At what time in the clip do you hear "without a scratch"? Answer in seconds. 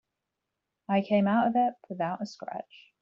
1.87-2.95